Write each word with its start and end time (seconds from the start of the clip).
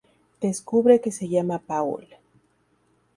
Descubre 0.41 0.99
que 0.99 1.11
se 1.11 1.27
llama 1.29 1.59
Paul. 1.59 2.07